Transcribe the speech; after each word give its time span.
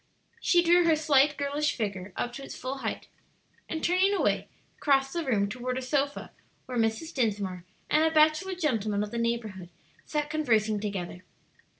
She 0.39 0.63
drew 0.63 0.85
her 0.85 0.95
slight, 0.95 1.37
girlish 1.37 1.75
figure 1.75 2.11
up 2.15 2.33
to 2.33 2.43
its 2.43 2.55
full 2.57 2.79
height, 2.79 3.07
and 3.69 3.83
turning 3.83 4.15
away, 4.15 4.47
crossed 4.79 5.13
the 5.13 5.23
room 5.23 5.47
toward 5.47 5.77
a 5.77 5.81
sofa 5.83 6.31
where 6.65 6.79
Mrs. 6.79 7.13
Dinsmore 7.13 7.65
and 7.87 8.03
a 8.03 8.09
bachelor 8.09 8.55
gentleman 8.55 9.03
of 9.03 9.11
the 9.11 9.19
neighborhood 9.19 9.69
sat 10.03 10.27
conversing 10.31 10.79
together. 10.79 11.23